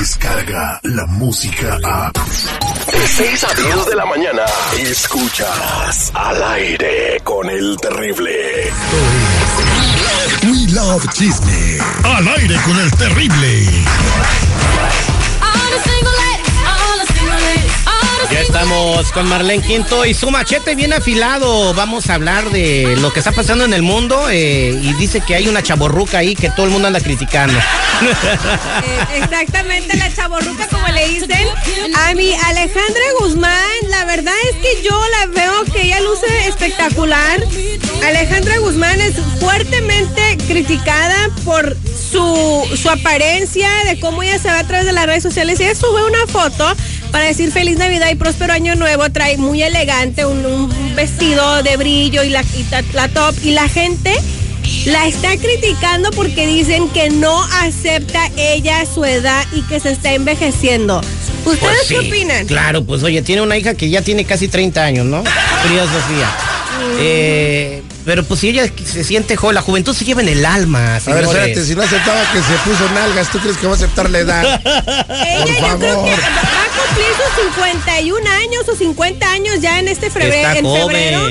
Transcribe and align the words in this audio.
Escucha 0.00 0.78
la 0.84 1.06
música 1.06 1.76
a. 1.82 2.12
De 2.12 3.08
6 3.08 3.44
a 3.44 3.54
10 3.54 3.86
de 3.86 3.96
la 3.96 4.06
mañana. 4.06 4.44
Escuchas 4.78 6.12
al 6.14 6.42
aire 6.52 7.20
con 7.24 7.50
el 7.50 7.76
terrible. 7.78 8.72
We 10.44 10.72
Love 10.72 11.04
Chisme. 11.14 11.78
Al 12.04 12.28
aire 12.28 12.56
con 12.64 12.78
el 12.78 12.90
terrible. 12.92 13.66
Ya 18.30 18.40
estamos 18.40 19.10
con 19.12 19.26
Marlene 19.26 19.62
Quinto 19.62 20.04
y 20.04 20.12
su 20.12 20.30
machete 20.30 20.74
bien 20.74 20.92
afilado. 20.92 21.72
Vamos 21.72 22.10
a 22.10 22.14
hablar 22.14 22.50
de 22.50 22.96
lo 23.00 23.10
que 23.12 23.20
está 23.20 23.32
pasando 23.32 23.64
en 23.64 23.72
el 23.72 23.82
mundo 23.82 24.28
eh, 24.28 24.78
y 24.82 24.92
dice 24.94 25.22
que 25.22 25.34
hay 25.34 25.48
una 25.48 25.62
chaborruca 25.62 26.18
ahí 26.18 26.34
que 26.34 26.50
todo 26.50 26.66
el 26.66 26.72
mundo 26.72 26.88
anda 26.88 27.00
criticando. 27.00 27.58
Eh, 28.00 29.18
exactamente, 29.22 29.96
la 29.96 30.12
chaborruca, 30.14 30.68
como 30.68 30.86
le 30.88 31.08
dicen. 31.08 31.48
A 31.96 32.14
mi 32.14 32.32
Alejandra 32.32 33.02
Guzmán, 33.18 33.70
la 33.88 34.04
verdad 34.04 34.34
es 34.50 34.56
que 34.56 34.82
yo 34.84 34.96
la 35.18 35.26
veo 35.26 35.64
que 35.72 35.82
ella 35.82 36.00
luce 36.00 36.26
espectacular. 36.46 37.42
Alejandra 38.06 38.58
Guzmán 38.58 39.00
es 39.00 39.14
fuertemente 39.40 40.38
criticada 40.46 41.30
por 41.44 41.76
su, 42.10 42.68
su 42.80 42.88
apariencia, 42.88 43.68
de 43.84 43.98
cómo 43.98 44.22
ella 44.22 44.38
se 44.38 44.48
ve 44.48 44.58
a 44.58 44.64
través 44.64 44.86
de 44.86 44.92
las 44.92 45.06
redes 45.06 45.24
sociales. 45.24 45.58
Ella 45.58 45.74
sube 45.74 46.04
una 46.04 46.26
foto 46.28 46.76
para 47.10 47.24
decir 47.24 47.50
feliz 47.52 47.76
Navidad 47.78 48.08
y 48.10 48.14
próspero 48.14 48.52
año 48.52 48.74
nuevo. 48.74 49.08
Trae 49.10 49.36
muy 49.36 49.62
elegante 49.62 50.24
un, 50.26 50.44
un 50.44 50.94
vestido 50.96 51.62
de 51.62 51.76
brillo 51.76 52.22
y 52.24 52.30
la, 52.30 52.42
y 52.56 52.62
ta- 52.64 52.82
la 52.92 53.08
top. 53.08 53.34
Y 53.42 53.50
la 53.52 53.68
gente 53.68 54.14
la 54.86 55.06
está 55.06 55.36
criticando 55.36 56.10
porque 56.10 56.46
dicen 56.46 56.88
que 56.90 57.10
no 57.10 57.42
acepta 57.62 58.30
ella 58.36 58.84
su 58.92 59.04
edad 59.04 59.44
y 59.52 59.62
que 59.62 59.80
se 59.80 59.92
está 59.92 60.12
envejeciendo. 60.12 61.00
¿Ustedes 61.44 61.58
Pues 61.60 61.88
qué 61.88 61.98
opinan? 62.08 62.46
Claro, 62.46 62.84
pues 62.84 63.02
oye, 63.02 63.22
tiene 63.22 63.40
una 63.42 63.56
hija 63.56 63.74
que 63.74 63.88
ya 63.88 64.02
tiene 64.02 64.24
casi 64.24 64.48
30 64.48 64.82
años, 64.84 65.06
¿no? 65.06 65.22
Frida 65.64 65.84
Sofía. 65.84 66.30
Eh, 67.00 67.82
pero 68.04 68.24
pues 68.24 68.40
si 68.40 68.48
ella 68.50 68.70
se 68.84 69.04
siente 69.04 69.36
joven, 69.36 69.54
la 69.54 69.62
juventud 69.62 69.94
se 69.94 70.04
lleva 70.04 70.20
en 70.22 70.28
el 70.28 70.44
alma. 70.44 70.96
A 70.96 71.00
ver, 71.12 71.24
espérate, 71.24 71.64
si 71.64 71.74
no 71.74 71.82
aceptaba 71.82 72.20
que 72.32 72.38
se 72.38 72.54
puso 72.64 72.88
nalgas, 72.92 73.30
¿tú 73.30 73.38
crees 73.38 73.56
que 73.56 73.66
va 73.66 73.72
a 73.72 73.76
aceptar 73.76 74.10
la 74.10 74.18
edad? 74.18 74.60
Ella 74.64 75.60
Por 75.60 75.70
yo 75.70 75.78
creo 75.78 76.04
que 76.04 76.10
cumplir 76.98 77.16
sus 77.16 77.44
51 77.56 78.30
años 78.30 78.68
o 78.68 78.76
50 78.76 79.30
años 79.32 79.60
ya 79.60 79.78
en 79.78 79.88
este 79.88 80.10
febrero. 80.10 80.34
Está 80.34 80.58
en 80.58 80.64
joven. 80.64 80.86
febrero. 80.96 81.28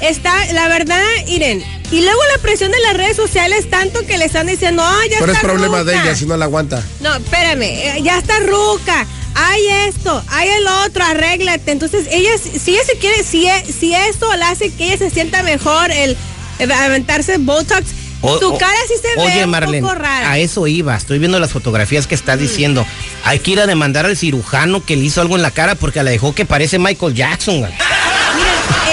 Está, 0.00 0.52
la 0.52 0.68
verdad, 0.68 1.02
Iren. 1.26 1.64
Y 1.90 2.02
luego 2.02 2.20
la 2.36 2.40
presión 2.42 2.70
de 2.70 2.78
las 2.80 2.96
redes 2.96 3.16
sociales, 3.16 3.68
tanto 3.70 4.04
que 4.06 4.18
le 4.18 4.26
están 4.26 4.46
diciendo, 4.46 4.82
ah, 4.84 5.00
ya 5.10 5.16
Pero 5.20 5.32
es 5.32 5.38
problema 5.40 5.82
de 5.82 5.92
ruca". 5.94 6.04
ella 6.04 6.14
si 6.16 6.26
no 6.26 6.36
la 6.36 6.44
aguanta. 6.44 6.82
No, 7.00 7.14
espérame, 7.16 7.62
eh, 7.62 8.00
ya 8.02 8.18
está 8.18 8.38
ruca. 8.40 9.06
Hay 9.34 9.66
esto, 9.88 10.22
hay 10.28 10.48
el 10.48 10.66
otro, 10.86 11.04
arréglate. 11.04 11.70
Entonces, 11.72 12.06
ella, 12.10 12.30
si 12.38 12.72
ella 12.72 12.84
se 12.84 12.98
quiere, 12.98 13.22
si, 13.24 13.46
e- 13.48 13.64
si 13.72 13.94
esto 13.94 14.32
le 14.36 14.44
hace 14.44 14.70
que 14.72 14.84
ella 14.84 14.98
se 14.98 15.10
sienta 15.10 15.42
mejor, 15.42 15.90
el, 15.90 16.16
el 16.58 16.72
aventarse 16.72 17.38
Botox, 17.38 17.86
O- 18.20 18.38
tu 18.38 18.58
cara 18.58 18.76
sí 18.88 18.94
se 19.00 19.20
Oye, 19.20 19.36
ve 19.38 19.44
un 19.44 19.50
Marlene, 19.50 19.80
poco 19.80 19.94
rara. 19.94 20.32
a 20.32 20.38
eso 20.38 20.66
iba. 20.66 20.96
Estoy 20.96 21.18
viendo 21.18 21.38
las 21.38 21.52
fotografías 21.52 22.06
que 22.06 22.14
estás 22.16 22.38
diciendo. 22.40 22.84
Hay 23.24 23.38
que 23.38 23.52
ir 23.52 23.60
a 23.60 23.66
demandar 23.66 24.06
al 24.06 24.16
cirujano 24.16 24.84
que 24.84 24.96
le 24.96 25.04
hizo 25.04 25.20
algo 25.20 25.36
en 25.36 25.42
la 25.42 25.50
cara 25.52 25.74
porque 25.76 26.02
la 26.02 26.10
dejó 26.10 26.34
que 26.34 26.44
parece 26.44 26.78
Michael 26.78 27.14
Jackson. 27.14 27.60
Miren, 27.60 27.72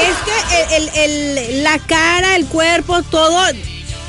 es 0.10 0.18
que 0.26 0.76
el, 0.76 0.90
el- 0.90 1.38
el- 1.38 1.64
la 1.64 1.80
cara, 1.80 2.36
el 2.36 2.46
cuerpo, 2.46 3.02
todo, 3.04 3.44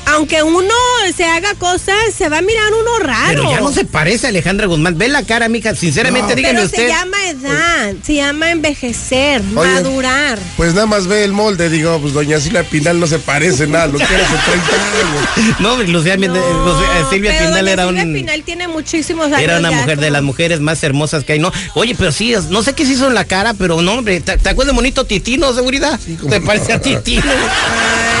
aunque 0.07 0.43
uno 0.43 0.73
se 1.15 1.25
haga 1.25 1.53
cosas, 1.55 1.95
se 2.17 2.29
va 2.29 2.39
a 2.39 2.41
mirar 2.41 2.71
uno 2.73 2.99
raro. 2.99 3.41
Pero 3.43 3.51
ya 3.51 3.59
no 3.61 3.71
se 3.71 3.85
parece 3.85 4.27
a 4.27 4.29
Alejandra 4.29 4.67
Guzmán. 4.67 4.97
Ve 4.97 5.07
la 5.07 5.23
cara, 5.23 5.49
mija. 5.49 5.75
Sinceramente, 5.75 6.29
No. 6.29 6.35
dígame 6.35 6.53
Pero 6.55 6.65
usted. 6.65 6.77
se 6.83 6.87
llama 6.87 7.17
edad, 7.29 7.93
se 8.03 8.15
llama 8.15 8.51
envejecer, 8.51 9.41
Oye, 9.55 9.71
madurar. 9.73 10.39
Pues 10.57 10.73
nada 10.73 10.85
más 10.87 11.07
ve 11.07 11.23
el 11.23 11.33
molde, 11.33 11.69
digo, 11.69 11.99
pues 12.01 12.13
doña 12.13 12.39
Silvia 12.39 12.63
Pinal 12.63 12.99
no 12.99 13.07
se 13.07 13.19
parece 13.19 13.67
nada, 13.67 13.87
lo 13.87 13.97
que 13.97 14.03
era 14.03 14.23
hace 14.25 14.35
30 14.35 14.75
años. 14.75 15.57
No, 15.59 15.77
Lucía, 15.83 16.17
No, 16.17 16.27
Lucía- 16.27 16.99
eh, 16.99 17.05
Silvia 17.09 17.31
pero 17.37 17.45
Pinal 17.49 17.59
doña 17.65 17.71
era 17.73 17.85
Silvia 17.87 18.03
un. 18.03 18.13
Pinal 18.13 18.43
tiene 18.43 18.67
muchísimos 18.67 19.25
años. 19.27 19.39
Era 19.41 19.59
una 19.59 19.71
ya, 19.71 19.77
mujer 19.77 19.99
de 19.99 20.09
las 20.09 20.23
mujeres 20.23 20.59
más 20.59 20.81
hermosas 20.83 21.23
que 21.23 21.33
hay, 21.33 21.39
¿no? 21.39 21.51
Oye, 21.75 21.95
pero 21.97 22.11
sí, 22.11 22.33
no 22.49 22.63
sé 22.63 22.73
qué 22.73 22.85
se 22.85 22.93
hizo 22.93 23.07
en 23.07 23.13
la 23.13 23.25
cara, 23.25 23.53
pero 23.53 23.81
no, 23.81 23.93
hombre, 23.93 24.19
¿te, 24.21 24.37
te 24.37 24.49
acuerdas 24.49 24.73
de 24.73 24.75
bonito 24.75 25.05
Titino, 25.05 25.53
seguridad? 25.53 25.99
como 26.19 26.29
¿Te 26.31 26.39
no. 26.39 26.45
parece 26.45 26.73
a 26.73 26.81
Titino? 26.81 27.23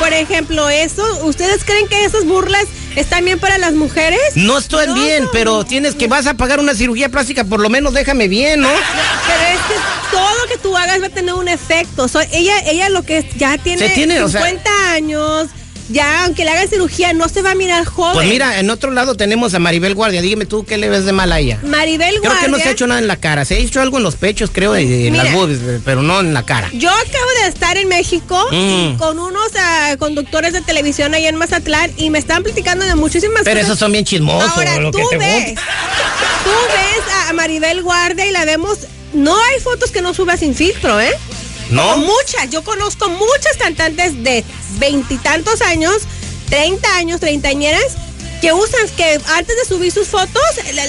Por 0.00 0.12
ejemplo, 0.14 0.68
eso, 0.70 1.04
¿ustedes 1.26 1.62
creen 1.64 1.86
que 1.86 2.04
esas 2.04 2.24
burlas 2.24 2.64
están 2.96 3.24
bien 3.24 3.38
para 3.38 3.58
las 3.58 3.74
mujeres? 3.74 4.18
No 4.34 4.58
estoy 4.58 4.86
No, 4.88 4.94
bien, 4.94 5.24
no, 5.24 5.30
pero 5.30 5.64
tienes 5.64 5.94
que 5.94 6.08
vas 6.08 6.26
a 6.26 6.34
pagar 6.34 6.58
una 6.58 6.74
cirugía 6.74 7.08
plástica, 7.10 7.44
por 7.44 7.60
lo 7.60 7.68
menos 7.68 7.92
déjame 7.92 8.26
bien, 8.26 8.60
¿no? 8.60 8.68
Pero 8.70 9.42
es 9.52 9.58
que 9.68 9.74
todo 10.10 10.46
que 10.48 10.56
tú 10.58 10.76
hagas 10.76 11.02
va 11.02 11.06
a 11.06 11.10
tener 11.10 11.34
un 11.34 11.48
efecto. 11.48 12.08
So, 12.08 12.20
ella, 12.32 12.58
ella 12.66 12.88
lo 12.88 13.02
que 13.02 13.28
ya 13.36 13.58
tiene, 13.58 13.88
Se 13.88 13.94
tiene, 13.94 14.22
o 14.22 14.28
sea- 14.28 14.40
50 14.42 14.70
años, 14.92 15.48
ya 15.90 16.24
aunque 16.24 16.44
le 16.44 16.50
haga 16.52 16.66
cirugía, 16.68 17.12
no 17.12 17.28
se 17.28 17.42
va 17.42 17.52
a 17.52 17.54
mirar 17.54 17.84
joven. 17.84 18.14
Pues 18.14 18.28
mira, 18.28 18.58
en 18.60 18.70
otro 18.70 18.90
lado 18.90 19.14
tenemos 19.16 19.54
a 19.54 19.58
Maribel 19.58 19.94
Guardia. 19.94 20.22
Dígame 20.22 20.46
tú 20.46 20.64
qué 20.64 20.78
le 20.78 20.88
ves 20.88 21.04
de 21.04 21.12
mal 21.12 21.30
a 21.32 21.40
ella. 21.40 21.58
Maribel 21.62 22.10
Creo 22.10 22.22
Guardia. 22.22 22.40
que 22.44 22.50
no 22.50 22.58
se 22.58 22.68
ha 22.68 22.70
hecho 22.72 22.86
nada 22.86 23.00
en 23.00 23.06
la 23.06 23.16
cara. 23.16 23.44
Se 23.44 23.54
ha 23.54 23.58
hecho 23.58 23.80
algo 23.80 23.98
en 23.98 24.04
los 24.04 24.16
pechos, 24.16 24.50
creo, 24.52 24.78
y 24.78 25.06
en 25.06 25.12
Mira. 25.12 25.24
las 25.24 25.34
boobies, 25.34 25.58
pero 25.84 26.02
no 26.02 26.20
en 26.20 26.32
la 26.34 26.44
cara. 26.44 26.70
Yo 26.72 26.88
acabo 26.90 27.30
de 27.42 27.48
estar 27.48 27.76
en 27.76 27.88
México 27.88 28.46
Mm. 28.52 28.96
con 28.96 29.18
unos 29.18 29.50
ah, 29.58 29.96
conductores 29.98 30.52
de 30.52 30.60
televisión 30.60 31.14
ahí 31.14 31.26
en 31.26 31.36
Mazatlán 31.36 31.90
y 31.96 32.10
me 32.10 32.18
están 32.18 32.42
platicando 32.42 32.84
de 32.86 32.94
muchísimas 32.94 33.42
Pero 33.44 33.56
cosas. 33.56 33.66
esos 33.70 33.78
son 33.78 33.92
bien 33.92 34.04
chismosos, 34.04 34.50
Ahora 34.56 34.78
lo 34.78 34.90
tú 34.90 34.98
que 35.10 35.16
te 35.16 35.18
ves, 35.18 35.44
gusta. 35.50 35.62
tú 36.44 36.50
ves 36.50 37.14
a 37.28 37.32
Maribel 37.32 37.82
Guardia 37.82 38.26
y 38.26 38.30
la 38.32 38.44
vemos. 38.44 38.78
No 39.12 39.36
hay 39.36 39.58
fotos 39.60 39.90
que 39.90 40.02
no 40.02 40.14
suba 40.14 40.36
sin 40.36 40.54
filtro, 40.54 41.00
¿eh? 41.00 41.10
¿No? 41.70 41.96
Muchas. 41.98 42.50
Yo 42.50 42.62
conozco 42.64 43.08
muchas 43.08 43.56
cantantes 43.58 44.22
de 44.22 44.44
veintitantos 44.78 45.62
años, 45.62 46.02
30 46.48 46.96
años, 46.96 47.20
treintañeras, 47.20 47.96
que 48.40 48.52
usan, 48.52 48.88
que 48.96 49.20
antes 49.36 49.56
de 49.56 49.64
subir 49.66 49.92
sus 49.92 50.08
fotos, 50.08 50.42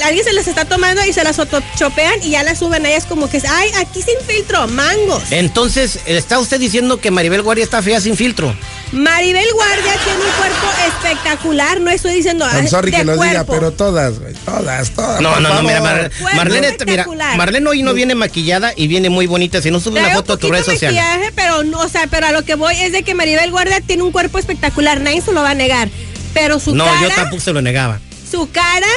alguien 0.03 0.23
se 0.23 0.33
las 0.33 0.47
está 0.47 0.65
tomando 0.65 1.03
y 1.05 1.13
se 1.13 1.23
las 1.23 1.35
photoshopean 1.35 2.23
y 2.23 2.31
ya 2.31 2.43
las 2.43 2.59
suben 2.59 2.85
a 2.85 2.89
ellas 2.89 3.05
como 3.05 3.29
que, 3.29 3.41
ay, 3.47 3.69
aquí 3.79 4.01
sin 4.01 4.15
filtro, 4.25 4.67
mangos. 4.67 5.23
Entonces, 5.31 5.99
¿está 6.05 6.39
usted 6.39 6.59
diciendo 6.59 6.99
que 6.99 7.11
Maribel 7.11 7.41
Guardia 7.41 7.63
está 7.63 7.81
fea 7.81 7.99
sin 7.99 8.15
filtro? 8.15 8.55
Maribel 8.93 9.45
Guardia 9.53 9.93
tiene 10.03 10.19
un 10.19 10.31
cuerpo 10.37 10.67
espectacular, 10.87 11.79
no 11.79 11.89
estoy 11.91 12.13
diciendo 12.13 12.45
I'm 12.45 12.65
ah, 12.65 12.69
sorry 12.69 12.91
de 12.91 12.97
que 12.97 13.03
lo 13.05 13.13
diga, 13.13 13.45
cuerpo. 13.45 13.53
pero 13.53 13.71
todas, 13.71 14.13
todas, 14.45 14.91
todas. 14.91 15.21
No, 15.21 15.39
no, 15.39 15.49
no, 15.53 15.63
mira, 15.63 15.81
Mar- 15.81 16.11
Marlene, 16.35 16.75
mira. 16.85 17.05
Marlene 17.37 17.69
hoy 17.69 17.83
no 17.83 17.93
viene 17.93 18.15
maquillada 18.15 18.73
y 18.75 18.87
viene 18.87 19.09
muy 19.09 19.27
bonita. 19.27 19.61
Si 19.61 19.71
no 19.71 19.79
sube 19.79 19.93
una 19.99 20.03
Trae 20.03 20.11
un 20.11 20.17
foto 20.17 20.33
a 20.33 20.37
tu 20.37 20.49
red 20.51 20.63
social. 20.63 20.93
maquillaje, 20.93 21.31
pero 21.35 21.63
no, 21.63 21.79
o 21.79 21.87
sea, 21.89 22.07
pero 22.07 22.27
a 22.27 22.31
lo 22.31 22.43
que 22.43 22.55
voy 22.55 22.75
es 22.81 22.91
de 22.91 23.03
que 23.03 23.15
Maribel 23.15 23.49
Guardia 23.51 23.79
tiene 23.81 24.03
un 24.03 24.11
cuerpo 24.11 24.37
espectacular, 24.39 24.99
nadie 24.99 25.21
se 25.21 25.31
lo 25.31 25.41
va 25.41 25.51
a 25.51 25.55
negar. 25.55 25.89
Pero 26.33 26.59
su 26.59 26.75
No, 26.75 26.85
yo 26.85 27.09
cara, 27.09 27.15
tampoco 27.15 27.41
se 27.41 27.53
lo 27.53 27.61
negaba. 27.61 27.99
su 28.29 28.49
cara 28.51 28.87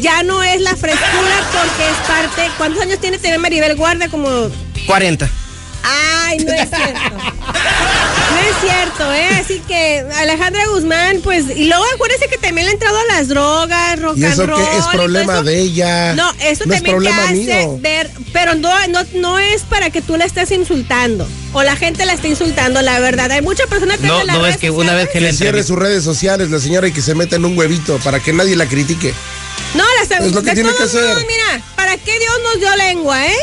ya 0.00 0.22
no 0.22 0.42
es 0.42 0.60
la 0.60 0.74
frescura 0.76 1.42
porque 1.52 1.88
es 1.88 1.96
parte. 2.08 2.50
¿Cuántos 2.58 2.82
años 2.82 2.98
tiene 3.00 3.18
tener 3.18 3.38
Maribel 3.38 3.76
Guardia? 3.76 4.08
Como 4.08 4.28
40. 4.86 5.28
Ay, 5.84 6.38
no 6.38 6.52
es 6.52 6.68
cierto. 6.68 7.00
Es 8.48 8.56
cierto, 8.60 9.12
¿eh? 9.12 9.28
Así 9.40 9.60
que 9.66 10.04
Alejandra 10.16 10.66
Guzmán, 10.68 11.20
pues, 11.22 11.44
y 11.56 11.64
luego 11.64 11.84
acuérdense 11.94 12.28
que 12.28 12.36
también 12.38 12.66
le 12.66 12.70
ha 12.70 12.74
entrado 12.74 12.96
a 12.98 13.04
las 13.14 13.28
drogas, 13.28 14.00
rock 14.00 14.16
¿Y 14.18 14.24
and 14.24 14.38
roll. 14.46 14.60
es 14.78 14.86
problema 14.92 15.34
eso. 15.34 15.42
de 15.44 15.60
ella? 15.60 16.14
No, 16.14 16.30
eso 16.40 16.64
no 16.66 16.74
es 16.74 16.82
también 16.82 16.82
te 16.84 16.90
problema 16.90 17.24
hace 17.24 17.34
mío. 17.34 17.78
ver, 17.80 18.10
pero 18.32 18.54
no, 18.54 18.70
no, 18.88 19.00
no 19.14 19.38
es 19.38 19.62
para 19.62 19.90
que 19.90 20.02
tú 20.02 20.16
la 20.16 20.24
estés 20.24 20.50
insultando 20.50 21.26
o 21.52 21.62
la 21.62 21.76
gente 21.76 22.04
la 22.04 22.12
esté 22.12 22.28
insultando, 22.28 22.82
la 22.82 22.98
verdad. 23.00 23.30
Hay 23.30 23.42
muchas 23.42 23.66
personas 23.66 23.98
que 23.98 24.06
No, 24.06 24.24
no 24.24 24.46
es 24.46 24.56
que 24.58 24.70
una 24.70 24.94
vez 24.94 25.08
que 25.08 25.20
le 25.20 25.32
cierre 25.32 25.62
sus 25.62 25.78
redes 25.78 26.04
sociales 26.04 26.50
la 26.50 26.58
señora 26.60 26.86
y 26.88 26.92
que 26.92 27.02
se 27.02 27.14
meta 27.14 27.36
en 27.36 27.44
un 27.44 27.56
huevito 27.56 27.98
para 27.98 28.20
que 28.20 28.32
nadie 28.32 28.56
la 28.56 28.66
critique. 28.66 29.14
No, 29.74 29.84
las 30.00 30.10
Es 30.20 30.32
lo 30.32 30.42
que 30.42 30.50
de 30.50 30.54
tiene 30.54 30.70
que 30.70 30.84
modos, 30.84 30.94
hacer. 30.94 31.16
Mira, 31.26 31.62
¿para 31.76 31.96
qué 31.96 32.18
Dios 32.18 32.32
nos 32.44 32.60
dio 32.60 32.76
lengua, 32.76 33.26
eh? 33.26 33.36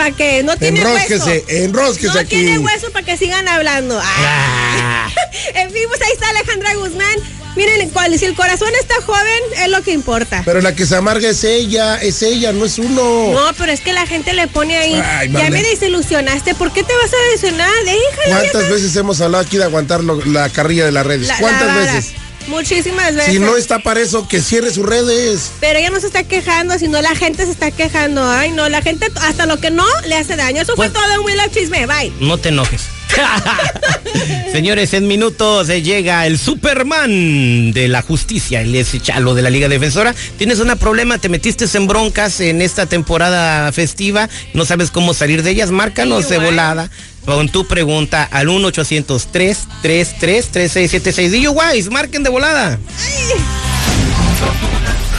Para 0.00 0.16
que 0.16 0.42
no 0.42 0.56
tiene 0.56 0.80
Enrósquese, 0.80 1.30
hueso. 1.30 1.44
enrósquese 1.48 2.06
no 2.14 2.20
aquí. 2.20 2.28
tiene 2.36 2.58
hueso 2.58 2.90
para 2.90 3.04
que 3.04 3.18
sigan 3.18 3.46
hablando. 3.48 4.00
Ah. 4.02 5.10
en 5.56 5.70
fin, 5.70 5.82
pues 5.88 6.00
ahí 6.00 6.12
está 6.14 6.30
Alejandra 6.30 6.72
Guzmán. 6.76 7.16
Miren, 7.54 7.90
cual- 7.90 8.18
si 8.18 8.24
el 8.24 8.34
corazón 8.34 8.70
está 8.80 8.94
joven, 9.02 9.42
es 9.62 9.68
lo 9.68 9.82
que 9.82 9.90
importa. 9.92 10.40
Pero 10.46 10.62
la 10.62 10.74
que 10.74 10.86
se 10.86 10.96
amarga 10.96 11.28
es 11.28 11.44
ella, 11.44 11.96
es 12.00 12.22
ella, 12.22 12.52
no 12.52 12.64
es 12.64 12.78
uno. 12.78 13.32
No, 13.32 13.52
pero 13.58 13.72
es 13.72 13.80
que 13.82 13.92
la 13.92 14.06
gente 14.06 14.32
le 14.32 14.46
pone 14.48 14.78
ahí. 14.78 14.94
Ay, 14.94 15.26
ya 15.28 15.32
Marlene. 15.34 15.50
me 15.62 15.68
desilusionaste. 15.68 16.54
¿Por 16.54 16.72
qué 16.72 16.82
te 16.82 16.94
vas 16.94 17.12
a 17.12 17.32
desilusionar? 17.32 17.70
Déjala. 17.84 18.38
¿Cuántas 18.40 18.70
veces 18.70 18.96
hemos 18.96 19.20
hablado 19.20 19.44
aquí 19.44 19.58
de 19.58 19.64
aguantar 19.64 20.02
lo- 20.02 20.24
la 20.24 20.48
carrilla 20.48 20.86
de 20.86 20.92
las 20.92 21.04
redes? 21.04 21.26
La- 21.28 21.36
¿Cuántas 21.38 21.66
la 21.66 21.74
veces? 21.74 22.12
Muchísimas 22.50 23.14
veces. 23.14 23.32
Si 23.32 23.38
no 23.38 23.56
está 23.56 23.78
para 23.78 24.00
eso, 24.00 24.28
que 24.28 24.40
cierre 24.40 24.70
sus 24.70 24.84
redes. 24.84 25.52
Pero 25.60 25.78
ella 25.78 25.90
no 25.90 26.00
se 26.00 26.08
está 26.08 26.24
quejando, 26.24 26.78
sino 26.78 27.00
la 27.00 27.14
gente 27.14 27.44
se 27.46 27.52
está 27.52 27.70
quejando. 27.70 28.28
Ay, 28.28 28.50
no, 28.50 28.68
la 28.68 28.82
gente 28.82 29.06
hasta 29.22 29.46
lo 29.46 29.58
que 29.58 29.70
no 29.70 29.86
le 30.06 30.16
hace 30.16 30.36
daño. 30.36 30.60
Eso 30.62 30.74
Pues- 30.74 30.90
fue 30.92 31.00
todo 31.02 31.12
en 31.14 31.20
Willow 31.20 31.48
Chisme. 31.50 31.86
Bye. 31.86 32.12
No 32.20 32.36
te 32.38 32.50
enojes. 32.50 32.82
Señores, 34.52 34.94
en 34.94 35.06
minutos 35.06 35.68
llega 35.68 36.26
el 36.26 36.38
Superman 36.38 37.72
de 37.72 37.88
la 37.88 38.02
justicia, 38.02 38.60
el 38.60 38.74
ese 38.74 39.00
chalo 39.00 39.34
de 39.34 39.42
la 39.42 39.50
Liga 39.50 39.68
Defensora. 39.68 40.14
Tienes 40.38 40.58
un 40.60 40.68
problema, 40.78 41.18
te 41.18 41.28
metiste 41.28 41.66
en 41.74 41.86
broncas 41.86 42.40
en 42.40 42.62
esta 42.62 42.86
temporada 42.86 43.70
festiva, 43.72 44.28
no 44.54 44.64
sabes 44.64 44.90
cómo 44.90 45.14
salir 45.14 45.42
de 45.42 45.50
ellas, 45.50 45.70
márcanos 45.70 46.28
de 46.28 46.38
volada 46.38 46.90
con 47.24 47.48
tu 47.48 47.66
pregunta 47.66 48.24
al 48.24 48.48
1 48.48 48.68
800 48.68 49.26
333 49.26 50.48
3676 50.48 51.32
DJ 51.32 51.48
Wise, 51.48 51.90
marquen 51.90 52.22
de 52.22 52.30
volada. 52.30 52.78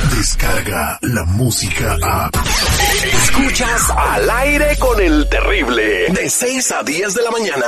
Descarga 0.09 0.99
la 1.01 1.23
música 1.25 1.97
a. 2.01 2.29
Escuchas 3.23 3.89
al 3.95 4.29
aire 4.29 4.77
con 4.79 4.99
el 4.99 5.27
terrible. 5.29 6.09
De 6.09 6.29
6 6.29 6.71
a 6.71 6.83
10 6.83 7.13
de 7.13 7.21
la 7.21 7.31
mañana. 7.31 7.65